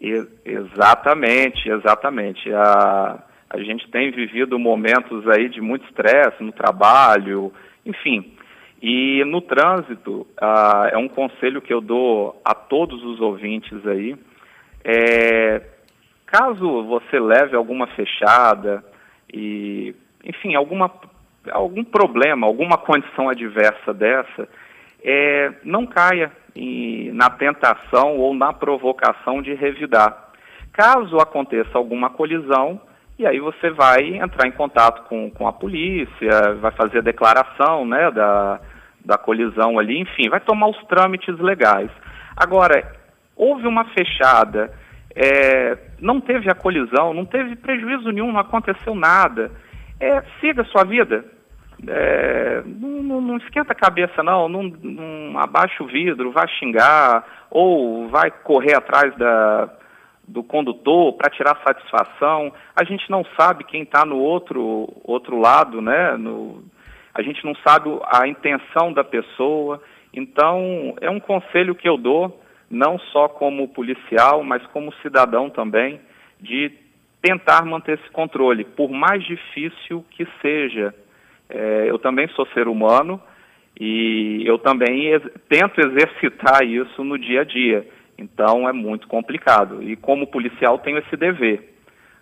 Exatamente, 0.00 1.68
exatamente. 1.68 2.52
A, 2.52 3.22
a 3.50 3.58
gente 3.58 3.90
tem 3.90 4.10
vivido 4.10 4.58
momentos 4.58 5.28
aí 5.28 5.48
de 5.48 5.60
muito 5.60 5.84
estresse 5.86 6.42
no 6.42 6.52
trabalho, 6.52 7.52
enfim. 7.84 8.32
E 8.82 9.22
no 9.24 9.42
trânsito, 9.42 10.26
é 10.90 10.96
um 10.96 11.08
conselho 11.08 11.60
que 11.60 11.72
eu 11.72 11.82
dou 11.82 12.40
a 12.42 12.54
todos 12.54 13.04
os 13.04 13.20
ouvintes 13.20 13.86
aí. 13.86 14.16
É, 14.82 15.60
caso 16.24 16.84
você 16.84 17.20
leve 17.20 17.54
alguma 17.54 17.86
fechada 17.88 18.82
e, 19.30 19.94
enfim, 20.24 20.54
alguma, 20.54 20.90
algum 21.50 21.84
problema, 21.84 22.46
alguma 22.46 22.78
condição 22.78 23.28
adversa 23.28 23.92
dessa, 23.92 24.48
é, 25.02 25.52
não 25.64 25.86
caia 25.86 26.30
em, 26.54 27.12
na 27.12 27.30
tentação 27.30 28.16
ou 28.16 28.34
na 28.34 28.52
provocação 28.52 29.42
de 29.42 29.54
revidar. 29.54 30.30
Caso 30.72 31.18
aconteça 31.18 31.76
alguma 31.76 32.10
colisão, 32.10 32.80
e 33.18 33.26
aí 33.26 33.38
você 33.38 33.70
vai 33.70 34.16
entrar 34.16 34.46
em 34.46 34.52
contato 34.52 35.02
com, 35.08 35.30
com 35.30 35.46
a 35.46 35.52
polícia, 35.52 36.54
vai 36.60 36.70
fazer 36.72 36.98
a 36.98 37.02
declaração 37.02 37.84
né, 37.84 38.10
da, 38.10 38.60
da 39.04 39.18
colisão 39.18 39.78
ali, 39.78 39.98
enfim, 39.98 40.28
vai 40.28 40.40
tomar 40.40 40.68
os 40.68 40.82
trâmites 40.84 41.38
legais. 41.38 41.90
Agora, 42.36 42.82
houve 43.36 43.66
uma 43.66 43.84
fechada, 43.86 44.72
é, 45.14 45.76
não 46.00 46.20
teve 46.20 46.50
a 46.50 46.54
colisão, 46.54 47.12
não 47.12 47.24
teve 47.24 47.56
prejuízo 47.56 48.10
nenhum, 48.10 48.32
não 48.32 48.40
aconteceu 48.40 48.94
nada. 48.94 49.50
É, 49.98 50.22
siga 50.40 50.62
a 50.62 50.66
sua 50.66 50.84
vida. 50.84 51.24
É, 51.86 52.62
não, 52.66 53.02
não, 53.02 53.20
não, 53.20 53.36
esquenta 53.38 53.72
a 53.72 53.76
cabeça, 53.76 54.22
não, 54.22 54.48
não, 54.48 54.62
não 54.64 55.38
abaixa 55.38 55.82
o 55.82 55.86
vidro, 55.86 56.30
vai 56.30 56.46
xingar, 56.48 57.46
ou 57.50 58.08
vai 58.08 58.30
correr 58.30 58.76
atrás 58.76 59.14
da, 59.16 59.70
do 60.28 60.42
condutor 60.42 61.14
para 61.14 61.30
tirar 61.30 61.60
satisfação. 61.64 62.52
A 62.76 62.84
gente 62.84 63.10
não 63.10 63.24
sabe 63.38 63.64
quem 63.64 63.82
está 63.82 64.04
no 64.04 64.18
outro, 64.18 64.88
outro 65.04 65.38
lado, 65.38 65.80
né? 65.80 66.16
No, 66.16 66.62
a 67.14 67.22
gente 67.22 67.44
não 67.44 67.54
sabe 67.66 67.90
a 68.06 68.26
intenção 68.28 68.92
da 68.92 69.02
pessoa. 69.02 69.82
Então, 70.12 70.94
é 71.00 71.10
um 71.10 71.20
conselho 71.20 71.74
que 71.74 71.88
eu 71.88 71.96
dou, 71.96 72.40
não 72.70 72.98
só 72.98 73.28
como 73.28 73.68
policial, 73.68 74.42
mas 74.44 74.64
como 74.68 74.94
cidadão 75.02 75.50
também, 75.50 76.00
de 76.40 76.72
tentar 77.20 77.64
manter 77.64 77.98
esse 77.98 78.10
controle, 78.10 78.64
por 78.64 78.90
mais 78.90 79.22
difícil 79.24 80.04
que 80.10 80.26
seja. 80.40 80.94
É, 81.50 81.86
eu 81.88 81.98
também 81.98 82.28
sou 82.28 82.46
ser 82.48 82.68
humano 82.68 83.20
e 83.78 84.42
eu 84.46 84.58
também 84.58 85.06
ex 85.06 85.22
tento 85.48 85.80
exercitar 85.80 86.62
isso 86.64 87.02
no 87.02 87.18
dia 87.18 87.42
a 87.42 87.44
dia. 87.44 87.86
Então, 88.18 88.68
é 88.68 88.72
muito 88.72 89.08
complicado. 89.08 89.82
E 89.82 89.96
como 89.96 90.26
policial, 90.26 90.78
tenho 90.78 90.98
esse 90.98 91.16
dever. 91.16 91.74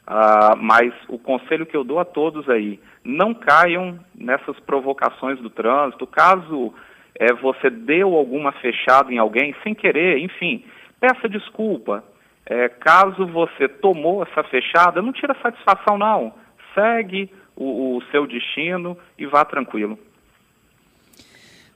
Ah, 0.07 0.55
mas 0.57 0.93
o 1.09 1.19
conselho 1.19 1.67
que 1.67 1.77
eu 1.77 1.85
dou 1.85 1.99
a 1.99 2.05
todos 2.05 2.49
aí, 2.49 2.81
não 3.05 3.35
caiam 3.35 3.99
nessas 4.15 4.59
provocações 4.61 5.39
do 5.41 5.51
trânsito. 5.51 6.07
Caso 6.07 6.73
é, 7.19 7.33
você 7.35 7.69
deu 7.69 8.15
alguma 8.15 8.53
fechada 8.53 9.13
em 9.13 9.19
alguém 9.19 9.55
sem 9.63 9.75
querer, 9.75 10.19
enfim, 10.19 10.65
peça 11.01 11.29
desculpa. 11.29 12.05
É, 12.47 12.69
caso 12.69 13.27
você 13.27 13.69
tomou 13.69 14.23
essa 14.23 14.43
fechada, 14.45 15.03
não 15.03 15.13
tira 15.13 15.37
satisfação 15.43 15.99
não. 15.99 16.33
Segue 16.75 17.31
o, 17.59 17.97
o 17.97 18.03
seu 18.11 18.27
destino 18.27 18.97
e 19.19 19.27
vá 19.27 19.45
tranquilo. 19.45 19.99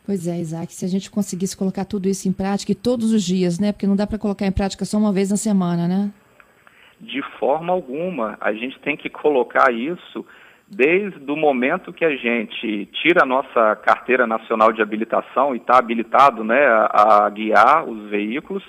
Pois 0.04 0.26
é, 0.26 0.38
Isaac, 0.38 0.72
se 0.72 0.84
a 0.84 0.88
gente 0.88 1.10
conseguisse 1.10 1.56
colocar 1.56 1.84
tudo 1.84 2.08
isso 2.08 2.28
em 2.28 2.32
prática 2.32 2.72
e 2.72 2.74
todos 2.74 3.12
os 3.12 3.22
dias, 3.22 3.60
né? 3.60 3.72
Porque 3.72 3.86
não 3.86 3.94
dá 3.94 4.06
para 4.06 4.18
colocar 4.18 4.46
em 4.46 4.52
prática 4.52 4.84
só 4.84 4.98
uma 4.98 5.12
vez 5.12 5.30
na 5.30 5.36
semana, 5.36 5.86
né? 5.86 6.10
De 7.00 7.22
forma 7.38 7.72
alguma. 7.72 8.36
A 8.40 8.52
gente 8.52 8.78
tem 8.80 8.96
que 8.96 9.08
colocar 9.08 9.72
isso 9.72 10.24
desde 10.68 11.30
o 11.30 11.36
momento 11.36 11.92
que 11.92 12.04
a 12.04 12.16
gente 12.16 12.86
tira 13.02 13.22
a 13.22 13.26
nossa 13.26 13.76
carteira 13.76 14.26
nacional 14.26 14.72
de 14.72 14.80
habilitação 14.80 15.54
e 15.54 15.58
está 15.58 15.76
habilitado 15.78 16.42
né, 16.42 16.64
a, 16.64 17.26
a, 17.26 17.30
guiar 17.30 17.84
os 17.84 18.08
veículos, 18.08 18.64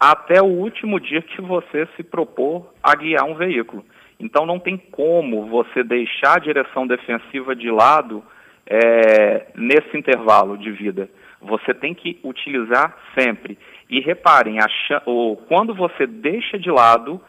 até 0.00 0.42
o 0.42 0.46
último 0.46 0.98
dia 0.98 1.22
que 1.22 1.40
você 1.40 1.86
se 1.96 2.02
propor 2.02 2.74
a 2.82 2.94
guiar 2.96 3.24
um 3.24 3.34
veículo. 3.34 3.84
Então 4.18 4.44
não 4.44 4.58
tem 4.58 4.76
como 4.76 5.46
você 5.46 5.82
deixar 5.82 6.36
a 6.36 6.40
direção 6.40 6.86
defensiva 6.86 7.54
de 7.54 7.70
lado 7.70 8.22
é, 8.66 9.46
nesse 9.54 9.96
intervalo 9.96 10.58
de 10.58 10.70
vida. 10.70 11.08
Você 11.40 11.72
tem 11.72 11.94
que 11.94 12.18
utilizar 12.24 12.96
sempre. 13.16 13.56
E 13.88 14.00
reparem, 14.00 14.58
ou, 15.06 15.36
quando 15.36 15.74
você 15.74 16.06
deixa 16.06 16.58
de 16.58 16.70
lado, 16.70 17.20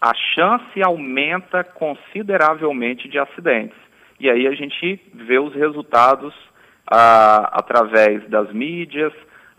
a 0.00 0.12
chance 0.34 0.82
aumenta 0.84 1.64
consideravelmente 1.64 3.08
de 3.08 3.18
acidentes. 3.18 3.76
E 4.20 4.30
aí 4.30 4.46
a 4.46 4.52
gente 4.52 5.00
vê 5.14 5.38
os 5.38 5.54
resultados 5.54 6.34
ah, 6.86 7.50
através 7.54 8.28
das 8.28 8.52
mídias, 8.52 9.12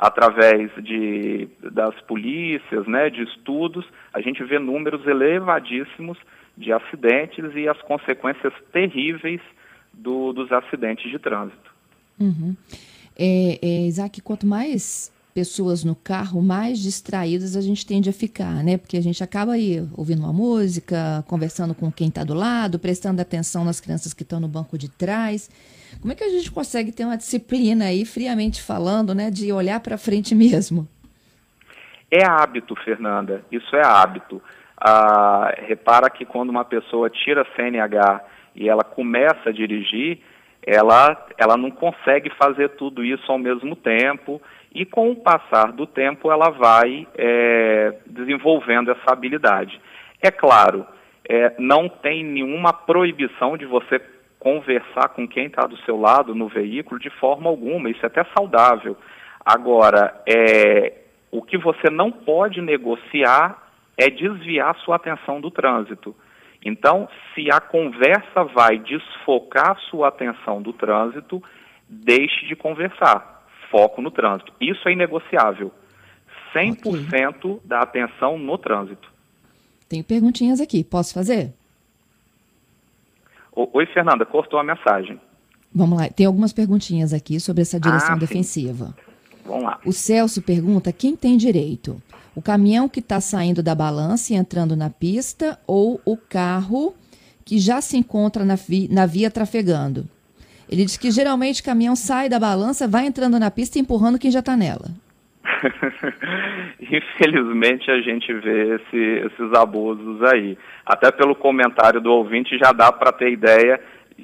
através 0.04 0.70
de, 0.84 1.48
das 1.72 1.96
polícias, 2.02 2.86
né, 2.86 3.10
de 3.10 3.24
estudos, 3.24 3.86
a 4.14 4.20
gente 4.20 4.44
vê 4.44 4.60
números 4.60 5.08
elevadíssimos 5.08 6.18
de 6.58 6.74
acidentes 6.74 7.46
e 7.56 7.70
as 7.70 7.82
consequências 7.84 8.54
terríveis 8.74 9.40
do, 9.94 10.34
dos 10.34 10.52
acidentes 10.52 11.10
de 11.10 11.18
trânsito. 11.18 11.74
Uhum. 12.20 12.54
É, 13.18 13.60
é, 13.62 13.88
Isaac, 13.88 14.22
quanto 14.22 14.46
mais 14.46 15.10
pessoas 15.34 15.84
no 15.84 15.96
carro, 15.96 16.42
mais 16.42 16.80
distraídas 16.80 17.56
a 17.56 17.62
gente 17.62 17.86
tende 17.86 18.10
a 18.10 18.14
ficar, 18.14 18.64
né? 18.64 18.78
Porque 18.78 18.98
a 18.98 19.02
gente 19.02 19.24
acaba 19.24 19.54
aí 19.54 19.86
ouvindo 19.98 20.20
uma 20.20 20.32
música, 20.32 21.24
conversando 21.28 21.74
com 21.74 21.92
quem 21.92 22.08
está 22.08 22.24
do 22.24 22.34
lado, 22.34 22.78
prestando 22.78 23.22
atenção 23.22 23.66
nas 23.66 23.80
crianças 23.80 24.14
que 24.14 24.24
estão 24.24 24.40
no 24.40 24.48
banco 24.48 24.78
de 24.78 24.90
trás. 24.90 25.50
Como 26.00 26.14
é 26.14 26.16
que 26.16 26.24
a 26.24 26.30
gente 26.30 26.52
consegue 26.52 26.92
ter 26.92 27.06
uma 27.06 27.18
disciplina 27.18 27.86
aí, 27.86 28.06
friamente 28.06 28.62
falando, 28.62 29.16
né, 29.16 29.32
de 29.32 29.52
olhar 29.52 29.80
para 29.80 29.98
frente 29.98 30.36
mesmo? 30.36 30.88
É 32.12 32.24
hábito, 32.24 32.76
Fernanda. 32.76 33.44
Isso 33.52 33.76
é 33.76 33.84
hábito. 33.84 34.42
Ah, 34.78 35.54
repara 35.66 36.10
que 36.10 36.26
quando 36.26 36.50
uma 36.50 36.64
pessoa 36.64 37.10
tira 37.10 37.48
CNH 37.56 38.22
e 38.56 38.70
ela 38.70 38.84
começa 38.84 39.50
a 39.50 39.52
dirigir, 39.52 40.20
ela, 40.66 41.26
ela 41.38 41.58
não 41.58 41.72
consegue 41.72 42.30
fazer 42.38 42.70
tudo 42.70 43.04
isso 43.04 43.32
ao 43.32 43.38
mesmo 43.38 43.76
tempo 43.76 44.42
e 44.74 44.86
com 44.86 45.12
o 45.12 45.16
passar 45.16 45.72
do 45.72 45.86
tempo 45.86 46.32
ela 46.32 46.50
vai 46.50 47.08
é, 47.16 47.94
desenvolvendo 48.06 48.92
essa 48.92 49.14
habilidade. 49.14 49.80
É 50.22 50.32
claro, 50.32 50.86
é, 51.30 51.54
não 51.60 51.88
tem 51.88 52.24
nenhuma 52.24 52.74
proibição 52.74 53.56
de 53.56 53.66
você 53.66 54.02
conversar 54.40 55.10
com 55.10 55.28
quem 55.28 55.46
está 55.46 55.66
do 55.68 55.78
seu 55.80 56.00
lado 56.00 56.36
no 56.36 56.48
veículo 56.48 57.00
de 57.00 57.10
forma 57.12 57.50
alguma, 57.50 57.90
isso 57.90 58.04
é 58.04 58.08
até 58.08 58.26
saudável. 58.38 58.98
Agora, 59.46 60.22
é, 60.28 60.94
o 61.32 61.42
que 61.42 61.58
você 61.58 61.90
não 61.90 62.12
pode 62.12 62.62
negociar 62.62 63.62
é 63.98 64.10
desviar 64.10 64.76
sua 64.78 64.96
atenção 64.96 65.40
do 65.40 65.52
trânsito. 65.52 66.16
Então, 66.66 67.08
se 67.34 67.50
a 67.52 67.60
conversa 67.60 68.44
vai 68.54 68.80
desfocar 68.80 69.78
sua 69.90 70.08
atenção 70.08 70.62
do 70.62 70.74
trânsito, 70.74 71.44
deixe 71.90 72.46
de 72.48 72.56
conversar. 72.56 73.33
Foco 73.74 74.04
no 74.04 74.12
trânsito. 74.12 74.54
Isso 74.62 74.88
é 74.88 74.94
inegociável. 74.94 75.72
100% 76.56 77.38
okay. 77.40 77.60
da 77.66 77.80
atenção 77.80 78.38
no 78.38 78.56
trânsito. 78.56 79.12
Tenho 79.90 80.04
perguntinhas 80.04 80.62
aqui. 80.62 80.84
Posso 80.84 81.12
fazer? 81.12 81.52
Oi, 83.56 83.86
Fernanda, 83.88 84.28
cortou 84.28 84.60
a 84.60 84.64
mensagem. 84.64 85.20
Vamos 85.74 85.98
lá, 85.98 86.08
tem 86.08 86.28
algumas 86.28 86.54
perguntinhas 86.54 87.14
aqui 87.14 87.40
sobre 87.40 87.64
essa 87.64 87.80
direção 87.80 88.14
ah, 88.14 88.18
defensiva. 88.18 88.96
Vamos 89.44 89.64
lá. 89.64 89.80
O 89.84 89.92
Celso 89.92 90.40
pergunta 90.44 90.94
quem 90.94 91.16
tem 91.16 91.36
direito: 91.36 92.00
o 92.36 92.44
caminhão 92.44 92.88
que 92.88 93.00
está 93.00 93.20
saindo 93.20 93.64
da 93.64 93.74
balança 93.74 94.34
e 94.34 94.36
entrando 94.36 94.76
na 94.76 94.92
pista 94.92 95.60
ou 95.66 96.00
o 96.06 96.16
carro 96.16 96.94
que 97.44 97.58
já 97.58 97.82
se 97.82 97.98
encontra 97.98 98.46
na, 98.46 98.56
vi 98.56 98.88
na 98.92 99.08
via 99.08 99.32
trafegando? 99.32 100.08
Ele 100.70 100.86
diz 100.86 100.98
que 100.98 101.12
geralmente 101.12 101.62
o 101.62 101.66
caminhão 101.66 101.96
sai 101.96 102.30
da 102.30 102.40
balança, 102.40 102.88
vai 102.88 103.06
entrando 103.06 103.40
na 103.40 103.52
pista 103.52 103.78
e 103.78 103.82
empurrando 103.82 104.20
quem 104.20 104.32
já 104.32 104.40
está 104.40 104.56
nela. 104.56 104.90
Infelizmente 106.80 107.90
a 107.92 108.02
gente 108.02 108.34
vê 108.34 108.76
esse, 108.76 108.98
esses 108.98 109.54
abusos 109.54 110.24
aí. 110.24 110.58
Até 110.86 111.12
pelo 111.12 111.36
comentário 111.36 112.02
do 112.02 112.12
ouvinte 112.12 112.58
já 112.58 112.72
dá 112.72 112.92
para 112.92 113.12
ter 113.12 113.32
ideia 113.32 113.80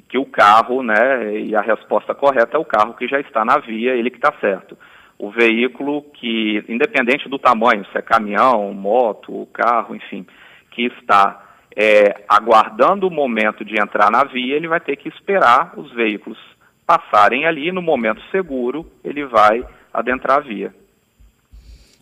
que 0.08 0.18
o 0.18 0.24
carro, 0.24 0.82
né, 0.82 1.38
e 1.38 1.54
a 1.54 1.60
resposta 1.60 2.14
correta 2.14 2.56
é 2.56 2.60
o 2.60 2.64
carro 2.64 2.94
que 2.94 3.08
já 3.08 3.20
está 3.20 3.44
na 3.44 3.58
via, 3.58 3.94
ele 3.94 4.10
que 4.10 4.16
está 4.16 4.32
certo. 4.40 4.76
O 5.18 5.30
veículo 5.30 6.02
que, 6.14 6.64
independente 6.68 7.28
do 7.28 7.38
tamanho, 7.38 7.84
se 7.86 7.98
é 7.98 8.02
caminhão, 8.02 8.72
moto, 8.72 9.46
carro, 9.52 9.94
enfim, 9.94 10.26
que 10.70 10.86
está 10.86 11.49
é, 11.76 12.24
aguardando 12.28 13.06
o 13.06 13.10
momento 13.10 13.64
de 13.64 13.80
entrar 13.80 14.10
na 14.10 14.24
via, 14.24 14.56
ele 14.56 14.68
vai 14.68 14.80
ter 14.80 14.96
que 14.96 15.08
esperar 15.08 15.72
os 15.76 15.92
veículos 15.92 16.38
passarem 16.86 17.46
ali, 17.46 17.70
no 17.70 17.80
momento 17.80 18.20
seguro, 18.32 18.84
ele 19.04 19.24
vai 19.24 19.64
adentrar 19.92 20.38
a 20.38 20.40
via. 20.40 20.74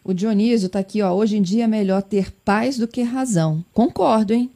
O 0.03 0.15
Dionísio 0.15 0.69
está 0.69 0.79
aqui, 0.79 1.03
ó. 1.03 1.13
Hoje 1.13 1.37
em 1.37 1.43
dia 1.43 1.65
é 1.65 1.67
melhor 1.67 2.03
ter 2.03 2.33
paz 2.45 2.79
do 2.79 2.89
que 2.89 3.03
razão. 3.03 3.63
Concordo, 3.75 4.33
hein? 4.33 4.51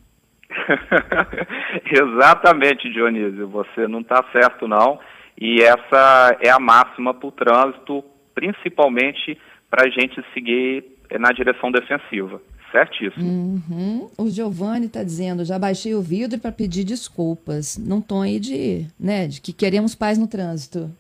Exatamente, 1.84 2.90
Dionísio. 2.90 3.46
Você 3.48 3.86
não 3.86 4.00
está 4.00 4.24
certo, 4.32 4.66
não. 4.66 4.98
E 5.38 5.60
essa 5.62 6.38
é 6.40 6.48
a 6.48 6.58
máxima 6.58 7.12
para 7.12 7.26
o 7.26 7.32
trânsito, 7.32 8.02
principalmente 8.34 9.36
para 9.70 9.86
a 9.86 9.90
gente 9.90 10.24
seguir 10.32 10.84
na 11.20 11.32
direção 11.32 11.70
defensiva. 11.70 12.40
Certíssimo. 12.72 13.60
Uhum. 13.70 14.10
O 14.16 14.30
Giovanni 14.30 14.86
está 14.86 15.04
dizendo, 15.04 15.44
já 15.44 15.58
baixei 15.58 15.94
o 15.94 16.00
vidro 16.00 16.40
para 16.40 16.50
pedir 16.50 16.84
desculpas. 16.84 17.76
Num 17.76 18.00
tom 18.00 18.22
aí 18.22 18.40
de, 18.40 18.86
né, 18.98 19.28
de 19.28 19.42
que 19.42 19.52
queremos 19.52 19.94
paz 19.94 20.18
no 20.18 20.26
trânsito. 20.26 20.90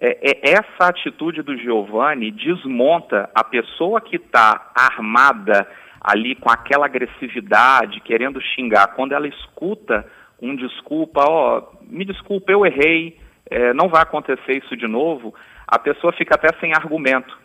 É, 0.00 0.30
é, 0.30 0.52
essa 0.52 0.88
atitude 0.88 1.42
do 1.42 1.56
Giovanni 1.56 2.30
desmonta 2.30 3.28
a 3.34 3.42
pessoa 3.42 4.00
que 4.00 4.16
está 4.16 4.70
armada 4.74 5.66
ali 6.00 6.36
com 6.36 6.50
aquela 6.50 6.86
agressividade, 6.86 8.00
querendo 8.00 8.40
xingar. 8.40 8.94
Quando 8.94 9.12
ela 9.12 9.26
escuta 9.26 10.06
um 10.40 10.54
desculpa, 10.54 11.24
ó, 11.26 11.58
oh, 11.58 11.84
me 11.88 12.04
desculpa, 12.04 12.52
eu 12.52 12.64
errei, 12.64 13.18
é, 13.50 13.72
não 13.72 13.88
vai 13.88 14.02
acontecer 14.02 14.58
isso 14.62 14.76
de 14.76 14.86
novo, 14.86 15.34
a 15.66 15.78
pessoa 15.78 16.12
fica 16.12 16.34
até 16.34 16.48
sem 16.60 16.72
argumento. 16.72 17.36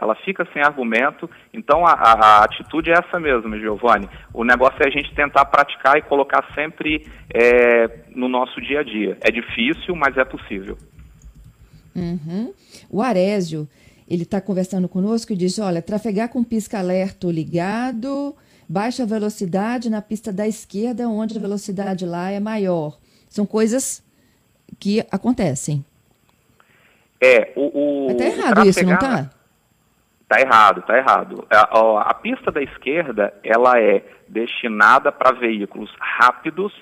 Ela 0.00 0.14
fica 0.14 0.48
sem 0.50 0.62
argumento, 0.62 1.28
então 1.52 1.84
a, 1.84 1.92
a, 1.92 2.12
a 2.12 2.44
atitude 2.44 2.90
é 2.90 2.94
essa 2.94 3.20
mesmo, 3.20 3.58
Giovanni. 3.58 4.08
O 4.32 4.44
negócio 4.44 4.82
é 4.82 4.88
a 4.88 4.90
gente 4.90 5.14
tentar 5.14 5.44
praticar 5.44 5.98
e 5.98 6.02
colocar 6.02 6.42
sempre 6.54 7.06
é, 7.34 8.00
no 8.14 8.26
nosso 8.26 8.58
dia 8.62 8.80
a 8.80 8.82
dia. 8.82 9.18
É 9.20 9.30
difícil, 9.30 9.94
mas 9.94 10.16
é 10.16 10.24
possível. 10.24 10.78
Uhum. 11.94 12.54
O 12.88 13.02
Arésio, 13.02 13.68
ele 14.08 14.22
está 14.22 14.40
conversando 14.40 14.88
conosco 14.88 15.34
e 15.34 15.36
diz: 15.36 15.58
olha, 15.58 15.82
trafegar 15.82 16.30
com 16.30 16.42
pisca-alerta 16.42 17.26
ligado, 17.26 18.34
baixa 18.66 19.04
velocidade 19.04 19.90
na 19.90 20.00
pista 20.00 20.32
da 20.32 20.48
esquerda, 20.48 21.08
onde 21.08 21.36
a 21.36 21.40
velocidade 21.40 22.06
lá 22.06 22.30
é 22.30 22.40
maior. 22.40 22.96
São 23.28 23.44
coisas 23.44 24.02
que 24.78 25.04
acontecem. 25.10 25.84
É, 27.20 27.52
o. 27.54 28.12
o 28.12 28.16
tá 28.16 28.24
errado 28.24 28.66
isso, 28.66 28.82
não 28.82 28.98
tá? 28.98 29.30
Tá 30.30 30.40
errado, 30.40 30.82
tá 30.82 30.96
errado. 30.96 31.44
A, 31.50 32.02
a, 32.02 32.14
pista 32.14 32.52
da 32.52 32.62
esquerda, 32.62 33.34
ela 33.42 33.80
é 33.80 34.00
destinada 34.28 35.10
para 35.10 35.32
veículos 35.32 35.92
rápidos 35.98 36.72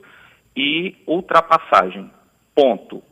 e 0.55 0.95
ultrapassagem. 1.07 2.11
Ponto. 2.55 3.03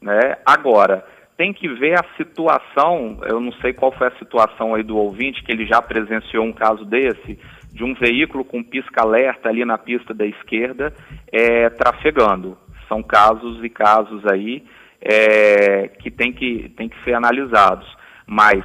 Né? 0.00 0.36
Agora, 0.46 1.04
tem 1.36 1.52
que 1.52 1.66
ver 1.66 1.98
a 1.98 2.04
situação, 2.16 3.18
eu 3.24 3.40
não 3.40 3.50
sei 3.54 3.72
qual 3.72 3.90
foi 3.90 4.06
a 4.06 4.16
situação 4.16 4.76
aí 4.76 4.84
do 4.84 4.96
ouvinte, 4.96 5.42
que 5.42 5.50
ele 5.50 5.66
já 5.66 5.82
presenciou 5.82 6.44
um 6.44 6.52
caso 6.52 6.84
desse, 6.84 7.36
de 7.72 7.82
um 7.82 7.92
veículo 7.92 8.44
com 8.44 8.62
pisca-alerta 8.62 9.48
ali 9.48 9.64
na 9.64 9.76
pista 9.76 10.14
da 10.14 10.24
esquerda, 10.24 10.94
é, 11.32 11.68
trafegando. 11.68 12.56
São 12.86 13.02
casos 13.02 13.64
e 13.64 13.68
casos 13.68 14.24
aí 14.24 14.64
é, 15.00 15.88
que 15.88 16.12
tem 16.12 16.32
que, 16.32 16.68
tem 16.76 16.88
que 16.88 17.02
ser 17.02 17.14
analisados. 17.14 17.88
Mas 18.24 18.62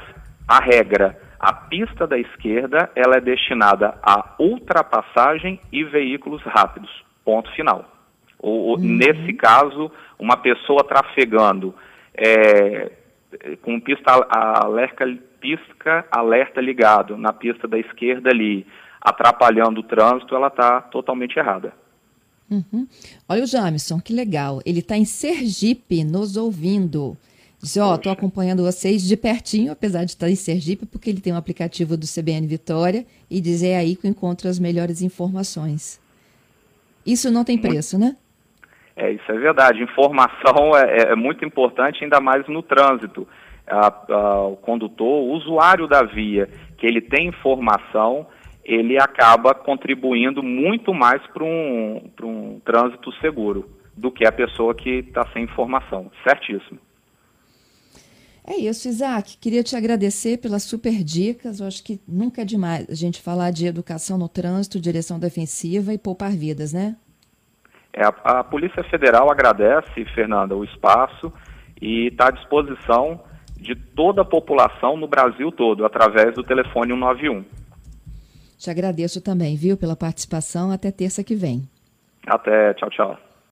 a 0.48 0.60
regra, 0.60 1.20
a 1.40 1.54
pista 1.54 2.08
da 2.08 2.18
esquerda, 2.18 2.90
ela 2.96 3.18
é 3.18 3.22
destinada 3.22 3.98
a 4.02 4.36
ultrapassagem 4.40 5.60
e 5.72 5.84
veículos 5.84 6.42
rápidos. 6.44 6.90
Ponto 7.24 7.52
final. 7.54 7.86
Ou, 8.40 8.78
uhum. 8.78 8.78
Nesse 8.80 9.34
caso, 9.34 9.92
uma 10.20 10.38
pessoa 10.38 10.84
trafegando 10.84 11.74
é, 12.14 12.92
com 13.62 13.80
pista 13.80 14.12
alerta, 14.30 15.06
pisca 15.40 16.06
alerta 16.12 16.62
ligado 16.62 17.18
na 17.18 17.34
pista 17.34 17.68
da 17.68 17.78
esquerda 17.78 18.30
ali, 18.30 18.66
atrapalhando 19.02 19.82
o 19.82 19.84
trânsito, 19.84 20.36
ela 20.36 20.48
está 20.48 20.82
totalmente 20.82 21.38
errada. 21.38 21.74
Uhum. 22.50 22.88
Olha 23.28 23.44
o 23.44 23.48
Jamison, 23.48 24.00
que 24.00 24.14
legal. 24.14 24.62
Ele 24.66 24.80
está 24.80 24.96
em 24.96 25.06
Sergipe 25.06 26.04
nos 26.04 26.38
ouvindo. 26.38 27.18
Diz, 27.66 27.78
ó, 27.78 27.94
oh, 27.94 27.96
estou 27.96 28.12
acompanhando 28.12 28.62
vocês 28.62 29.02
de 29.02 29.18
pertinho, 29.18 29.72
apesar 29.72 30.06
de 30.06 30.12
estar 30.12 30.30
em 30.30 30.36
Sergipe, 30.36 30.86
porque 30.86 31.10
ele 31.10 31.20
tem 31.20 31.34
um 31.34 31.36
aplicativo 31.36 31.98
do 31.98 32.06
CBN 32.06 32.46
Vitória 32.46 33.04
e 33.28 33.42
dizer 33.42 33.70
é 33.70 33.78
aí 33.78 33.96
que 33.96 34.06
eu 34.06 34.12
encontro 34.12 34.48
as 34.48 34.60
melhores 34.60 35.02
informações. 35.02 36.00
Isso 37.04 37.32
não 37.32 37.44
tem 37.44 37.58
preço, 37.58 37.98
né? 37.98 38.16
É, 38.96 39.12
isso 39.12 39.32
é 39.32 39.38
verdade. 39.40 39.82
Informação 39.82 40.78
é, 40.78 40.98
é, 40.98 41.12
é 41.14 41.16
muito 41.16 41.44
importante, 41.44 42.04
ainda 42.04 42.22
mais 42.22 42.48
no 42.48 42.62
trânsito. 42.62 43.28
A, 43.66 43.88
a, 43.88 44.42
o 44.46 44.58
condutor, 44.58 45.24
o 45.24 45.32
usuário 45.32 45.88
da 45.88 46.04
via, 46.04 46.48
que 46.78 46.86
ele 46.86 47.02
tem 47.02 47.30
informação, 47.30 48.28
ele 48.64 48.96
acaba 49.02 49.56
contribuindo 49.56 50.44
muito 50.44 50.94
mais 50.94 51.20
para 51.34 51.44
um, 51.44 52.12
um 52.22 52.62
trânsito 52.64 53.12
seguro 53.14 53.68
do 53.98 54.12
que 54.12 54.24
a 54.24 54.32
pessoa 54.32 54.76
que 54.76 55.00
está 55.00 55.26
sem 55.34 55.46
informação. 55.46 56.12
Certíssimo. 56.22 56.85
É 58.48 58.58
isso, 58.58 58.88
Isaac. 58.88 59.38
Queria 59.38 59.64
te 59.64 59.76
agradecer 59.76 60.38
pelas 60.38 60.62
super 60.62 61.04
dicas. 61.04 61.60
Eu 61.60 61.66
acho 61.66 61.84
que 61.84 62.00
nunca 62.08 62.44
é 62.44 62.46
demais 62.46 62.88
a 62.88 62.94
gente 62.94 63.20
falar 63.20 63.50
de 63.50 63.66
educação 63.66 64.20
no 64.20 64.30
trânsito, 64.30 64.80
direção 64.80 65.18
defensiva 65.18 65.92
e 65.92 65.98
poupar 65.98 66.32
vidas, 66.32 66.72
né? 66.72 66.96
É, 67.92 68.06
a, 68.06 68.10
a 68.40 68.44
Polícia 68.44 68.84
Federal 68.84 69.32
agradece, 69.32 70.06
Fernanda, 70.14 70.56
o 70.56 70.64
espaço 70.64 71.34
e 71.82 72.08
está 72.08 72.28
à 72.28 72.32
disposição 72.32 73.20
de 73.58 73.74
toda 73.74 74.22
a 74.22 74.26
população 74.26 74.96
no 74.96 75.08
Brasil 75.08 75.52
todo, 75.52 75.84
através 75.84 76.36
do 76.36 76.44
telefone 76.44 76.94
191. 76.94 77.44
Te 78.60 78.70
agradeço 78.70 79.22
também, 79.22 79.56
viu, 79.56 79.76
pela 79.76 79.96
participação. 79.96 80.72
Até 80.72 80.92
terça 80.92 81.24
que 81.24 81.36
vem. 81.36 81.68
Até. 82.28 82.74
Tchau, 82.76 82.90
tchau. 82.90 83.25